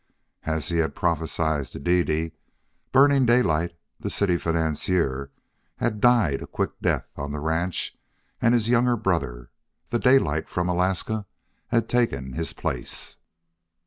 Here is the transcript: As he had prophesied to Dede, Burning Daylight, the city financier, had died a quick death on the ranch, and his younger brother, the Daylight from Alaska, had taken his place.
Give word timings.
As 0.47 0.69
he 0.69 0.77
had 0.77 0.95
prophesied 0.95 1.67
to 1.67 1.79
Dede, 1.79 2.31
Burning 2.91 3.23
Daylight, 3.27 3.77
the 3.99 4.09
city 4.09 4.35
financier, 4.35 5.29
had 5.75 6.01
died 6.01 6.41
a 6.41 6.47
quick 6.47 6.71
death 6.81 7.05
on 7.15 7.29
the 7.29 7.39
ranch, 7.39 7.95
and 8.41 8.55
his 8.55 8.67
younger 8.67 8.97
brother, 8.97 9.51
the 9.91 9.99
Daylight 9.99 10.49
from 10.49 10.67
Alaska, 10.69 11.27
had 11.67 11.87
taken 11.87 12.33
his 12.33 12.51
place. 12.51 13.17